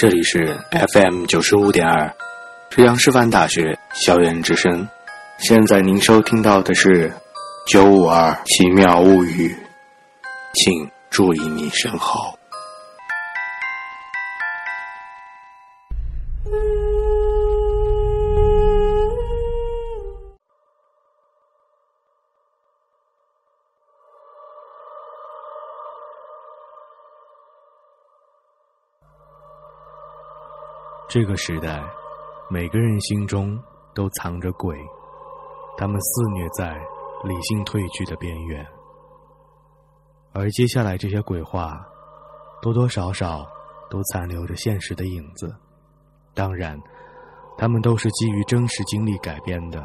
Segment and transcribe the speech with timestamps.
[0.00, 0.58] 这里是
[0.94, 2.10] FM 九十五点二，
[2.70, 4.88] 浙阳师范大学校园之声。
[5.36, 7.12] 现在您收听到的是
[7.66, 9.54] 九五二奇妙物语，
[10.54, 12.34] 请注意你身后。
[31.12, 31.82] 这个时代，
[32.48, 33.60] 每个人心中
[33.92, 34.78] 都藏着鬼，
[35.76, 36.68] 他们肆虐在
[37.24, 38.64] 理性褪去的边缘。
[40.32, 41.84] 而接下来这些鬼话，
[42.62, 43.44] 多多少少
[43.90, 45.52] 都残留着现实的影子。
[46.32, 46.80] 当然，
[47.58, 49.84] 他们都是基于真实经历改编的。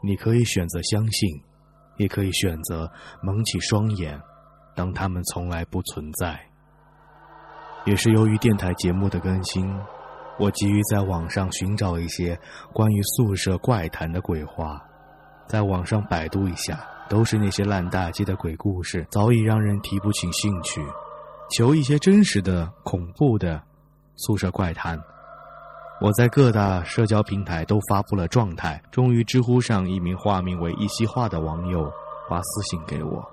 [0.00, 1.40] 你可以选择相信，
[1.98, 2.90] 也可以选择
[3.22, 4.20] 蒙起双眼，
[4.74, 6.36] 当他们从来不存在。
[7.84, 9.72] 也是由于电台节目的更新。
[10.38, 12.38] 我急于在网上寻找一些
[12.72, 14.80] 关于宿舍怪谈的鬼话，
[15.48, 20.80] 在网上百度一下，都是那些烂大街的鬼故事，早已让人提不起兴趣。
[21.50, 23.60] 求一些真实的、恐怖的
[24.16, 24.96] 宿舍怪谈。
[26.00, 31.90] 我在各大社交平台都发布了状态，终于知乎上一名化名为一席话的网友
[32.28, 33.26] 发私信给我：“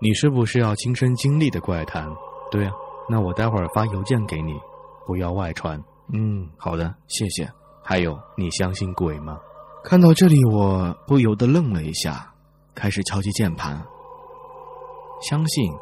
[0.00, 2.08] 你是不是要亲身经历的怪谈
[2.50, 2.72] ？”“对啊，
[3.08, 4.54] 那我待会儿发邮件给你，
[5.06, 5.80] 不要外传。”
[6.12, 7.50] 嗯，好的，谢谢。
[7.82, 9.38] 还有，你相信鬼吗？
[9.84, 12.32] 看到这里，我不由得愣了一下，
[12.74, 13.82] 开始敲击键盘。
[15.22, 15.72] 相信，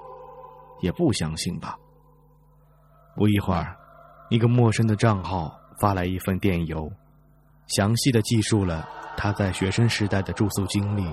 [0.80, 1.77] 也不相信吧。
[3.14, 3.77] 不一会儿，
[4.30, 6.91] 一个陌生的账号发来一份电邮，
[7.66, 11.10] 详细的记述了他在学生时代的住宿经历。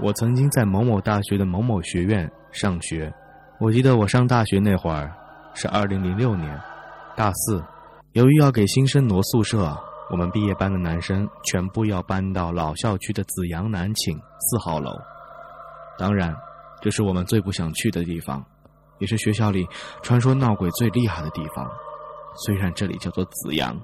[0.00, 3.12] 我曾经在某某大学的某某学院上学。
[3.60, 5.12] 我记得我上大学那会儿
[5.54, 6.60] 是二零零六年，
[7.14, 7.62] 大四。
[8.12, 9.74] 由于要给新生挪宿舍，
[10.10, 14.92] 我们毕业班的男生全部要搬到老校区的紫阳南寝四号楼。
[15.98, 16.36] 当然，
[16.82, 18.44] 这是我们最不想去的地方，
[18.98, 19.66] 也是学校里
[20.02, 21.66] 传说闹鬼最厉害的地方。
[22.44, 23.80] 虽然这里叫做紫阳，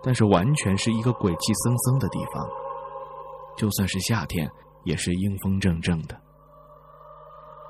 [0.00, 2.48] 但是完全是一个鬼气森森的地方。
[3.56, 4.48] 就算是夏天，
[4.84, 6.16] 也是阴风阵阵的。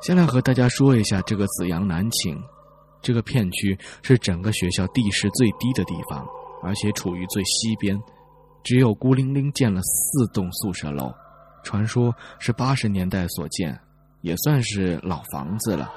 [0.03, 2.39] 先来和大家说一下这个紫阳南寝。
[3.07, 6.27] 这个片区是整个学校地势最低的地方，
[6.61, 7.97] 而且处于最西边，
[8.65, 11.15] 只有孤零零建了四栋宿舍楼，
[11.63, 13.79] 传说是八十年代所建，
[14.23, 15.89] 也算是老房子了。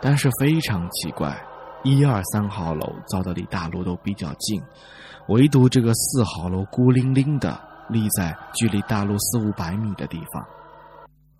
[0.00, 1.36] 但是非常奇怪，
[1.82, 4.62] 一二三号楼造的离大路都比较近，
[5.26, 10.46] 唯独这个四号楼孤零零的立在距离大路四五百米的地方，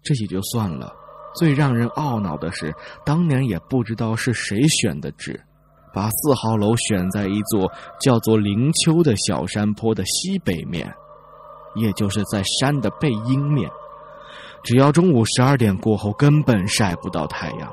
[0.02, 0.92] 这也就算了。
[1.34, 2.74] 最让人懊恼的是，
[3.04, 5.40] 当年也不知道是谁选的址，
[5.94, 7.70] 把四号楼选在一座
[8.00, 10.92] 叫做灵丘的小山坡的西北面，
[11.74, 13.70] 也就是在山的背阴面。
[14.62, 17.72] 只要中午十二点过后，根本晒不到太阳。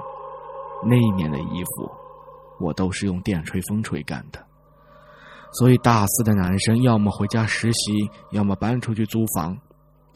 [0.85, 1.91] 那一年的衣服，
[2.59, 4.39] 我都是用电吹风吹干的。
[5.51, 7.91] 所以大四的男生要么回家实习，
[8.31, 9.57] 要么搬出去租房，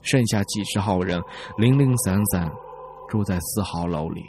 [0.02, 1.20] 剩下几十号人
[1.58, 2.52] 零零散散。
[3.12, 4.24] 住在四号楼里，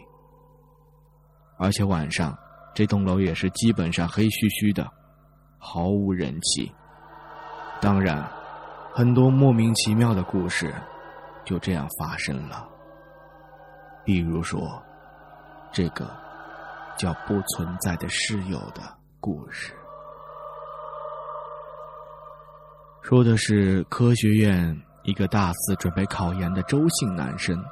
[1.56, 2.36] 而且晚上
[2.74, 4.90] 这栋楼也是基本上黑黢黢的，
[5.56, 6.68] 毫无人气。
[7.80, 8.28] 当然，
[8.92, 10.74] 很多莫名其妙的故事
[11.44, 12.68] 就这样发生了。
[14.04, 14.82] 比如说，
[15.70, 16.10] 这个
[16.96, 18.82] 叫“不存在的室友”的
[19.20, 19.72] 故事，
[23.00, 27.64] 说的是科学院一个大四准备考研的周姓男生。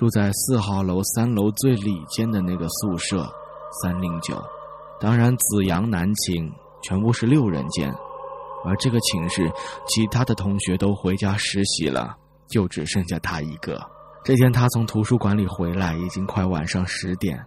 [0.00, 3.30] 住在四号楼三楼最里间的那个宿舍，
[3.82, 4.42] 三零九。
[4.98, 6.50] 当然，紫阳南寝
[6.82, 7.94] 全部是六人间，
[8.64, 9.52] 而这个寝室
[9.86, 12.16] 其他的同学都回家实习了，
[12.48, 13.78] 就只剩下他一个。
[14.24, 17.38] 这天，他从图书馆里回来，已经快晚上十点。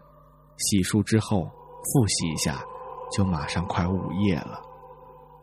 [0.58, 2.64] 洗漱之后，复习一下，
[3.12, 4.62] 就马上快午夜了。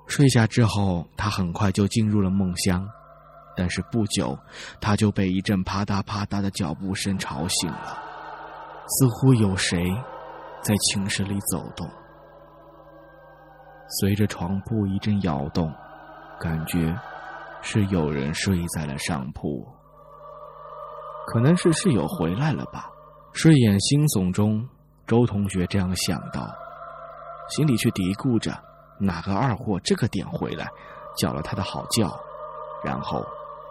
[0.06, 2.88] 睡下之后，他很快就进入了梦乡。
[3.60, 4.38] 但是不久，
[4.80, 8.02] 他就被一阵啪嗒啪嗒的脚步声吵醒了，
[8.86, 9.84] 似乎有谁
[10.62, 11.86] 在寝室里走动。
[14.00, 15.70] 随着床铺一阵摇动，
[16.40, 16.98] 感觉
[17.60, 19.62] 是有人睡在了上铺。
[21.26, 22.88] 可能是室友回来了吧？
[23.34, 24.66] 睡眼惺忪中，
[25.06, 26.50] 周同学这样想到，
[27.50, 28.58] 心里却嘀咕着：
[28.98, 30.66] 哪个二货这个点回来，
[31.18, 32.10] 叫了他的好觉，
[32.82, 33.22] 然后。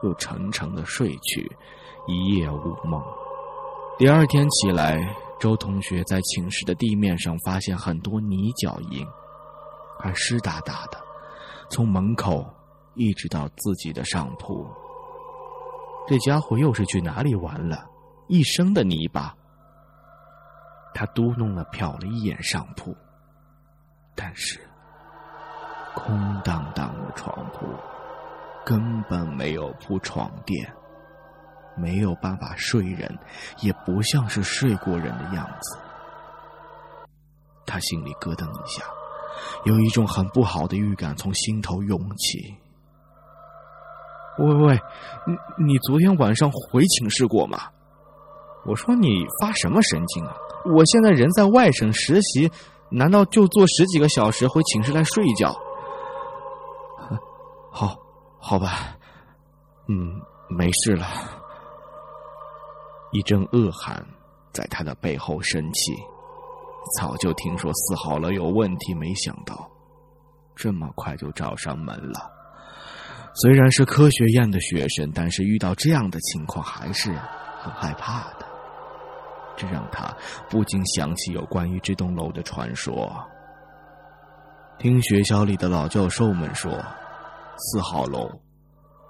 [0.03, 1.49] 又沉沉的睡去，
[2.07, 3.01] 一夜无梦。
[3.97, 9.05] 第二天起来，周同学在寝室的地面上发现很多泥脚印，
[9.99, 10.97] 还湿哒哒的，
[11.69, 12.45] 从门口
[12.95, 14.65] 一直到自己的上铺。
[16.07, 17.85] 这家伙又是去哪里玩了？
[18.27, 19.35] 一身的泥巴。
[20.93, 22.95] 他嘟哝了，瞟了一眼上铺，
[24.15, 24.59] 但是
[25.95, 26.09] 空
[26.43, 27.67] 荡荡的床铺，
[28.69, 30.71] 根本没有铺床垫，
[31.75, 33.17] 没有办法睡人，
[33.61, 35.75] 也不像是睡过人的样子。
[37.65, 38.83] 他心里咯噔一下，
[39.63, 42.55] 有一种很不好的预感从心头涌起。
[44.37, 44.79] 喂喂，
[45.57, 47.71] 你你昨天晚上回寝室过吗？
[48.67, 50.35] 我说你发什么神经啊！
[50.65, 52.51] 我现在人在外省实习，
[52.91, 55.57] 难道就坐十几个小时回寝室来睡一觉？
[57.71, 57.95] 好，
[58.39, 58.97] 好吧，
[59.87, 60.19] 嗯，
[60.49, 61.05] 没事了。
[63.11, 64.03] 一阵恶寒
[64.53, 65.93] 在他的背后升起。
[66.97, 69.69] 早就听说四号楼有问题，没想到
[70.55, 72.31] 这么快就找上门了。
[73.35, 77.11] 虽然是科学院的学生，但是遇到这样的情况还是
[77.59, 78.47] 很害怕的。
[79.55, 80.15] 这让他
[80.49, 83.11] 不禁想起有关于这栋楼的传说。
[84.79, 86.71] 听学校里的老教授们说，
[87.59, 88.29] 四号楼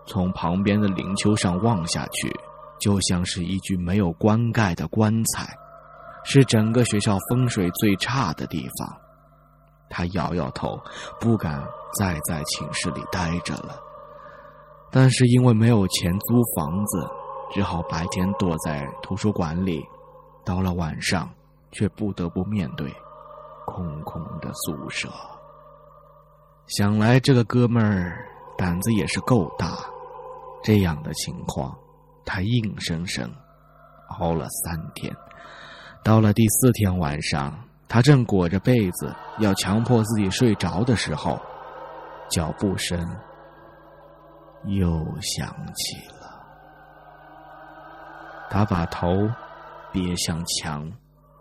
[0.05, 2.33] 从旁边的灵丘上望下去，
[2.79, 5.47] 就像是一具没有棺盖的棺材。
[6.25, 8.97] 是整个学校风水最差的地方，
[9.89, 10.79] 他摇摇头，
[11.19, 11.63] 不敢
[11.97, 13.79] 再在寝室里待着了。
[14.91, 17.09] 但是因为没有钱租房子，
[17.51, 19.83] 只好白天躲在图书馆里，
[20.43, 21.29] 到了晚上，
[21.71, 22.93] 却不得不面对
[23.65, 25.07] 空空的宿舍。
[26.67, 28.25] 想来这个哥们儿
[28.59, 29.77] 胆子也是够大，
[30.61, 31.73] 这样的情况，
[32.25, 33.33] 他硬生生
[34.19, 35.15] 熬了三天。
[36.03, 37.57] 到了第四天晚上，
[37.87, 41.39] 他正裹着被子要强迫自己睡着的时候，
[42.29, 42.99] 脚步声
[44.65, 44.89] 又
[45.21, 46.27] 响起了。
[48.49, 49.07] 他把头
[49.93, 50.91] 别向墙，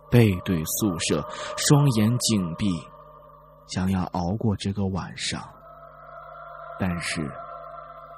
[0.08, 2.68] 背对宿舍，双眼紧闭，
[3.66, 5.42] 想要熬过这个晚上。
[6.78, 7.30] 但是，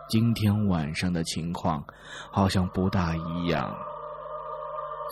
[0.09, 1.85] 今天晚上的情况
[2.31, 3.75] 好像不大一样，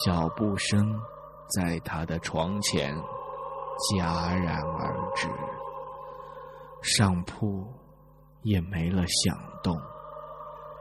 [0.04, 0.98] 脚步声。
[1.50, 2.94] 在他的床前
[3.90, 5.26] 戛然而止，
[6.82, 7.66] 上铺
[8.42, 9.80] 也没了响动。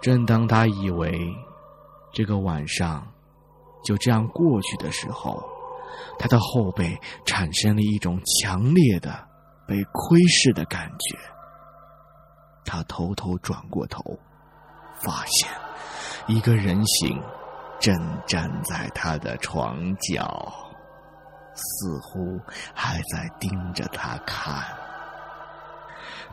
[0.02, 1.34] 正当他以为
[2.12, 3.08] 这个晚上
[3.82, 5.42] 就这样过去的时候，
[6.20, 9.26] 他的后背产生了一种强烈的
[9.66, 11.18] 被窥视的感觉。
[12.68, 14.04] 他偷偷转过头，
[15.02, 15.50] 发现
[16.28, 17.20] 一个人形。
[17.80, 20.52] 正站在他的床角，
[21.54, 22.40] 似乎
[22.74, 24.66] 还在盯着他看。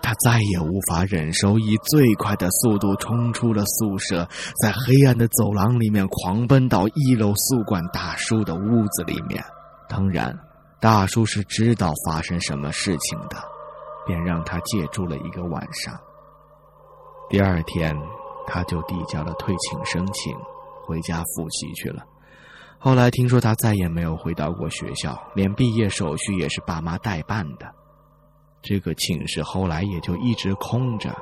[0.00, 4.26] 他再也无法忍受，以最快的速度冲出了宿舍，
[4.62, 9.44] 在黑暗的走廊里面狂奔到一楼宿管大叔的屋子里面。
[9.86, 10.34] 当然，
[10.80, 13.36] 大叔是知道发生什么事情的，
[14.06, 15.94] 便让他借住了一个晚上。
[17.28, 17.96] 第二天，
[18.46, 20.36] 他就递交了退请申请。
[20.86, 22.04] 回家复习去了。
[22.78, 27.66] 后来听说他再也没有回到过学校，连毕业手续也是爸妈代办的。
[28.60, 31.16] 这个寝室后来也就一直空着。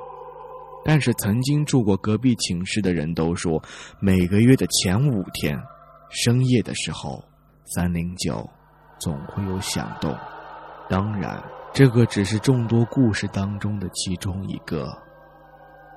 [0.84, 3.62] 但是曾经住过隔壁寝室的人都说，
[4.00, 5.56] 每个月的前五天，
[6.10, 7.22] 深夜的时候，
[7.64, 8.44] 三零九
[8.98, 10.12] 总会有响动。
[10.88, 11.40] 当然，
[11.72, 14.92] 这个只是众多故事当中的其中一个。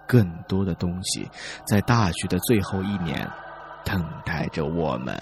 [0.07, 1.29] 更多的东西，
[1.67, 3.29] 在大学的最后一年。
[3.85, 5.15] 等待着我们。